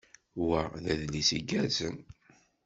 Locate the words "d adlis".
0.83-1.29